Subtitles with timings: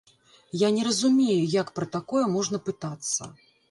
[0.61, 3.35] Я не разумею, як пра такое можна пытацца.